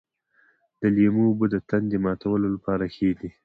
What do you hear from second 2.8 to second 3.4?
ښې دي.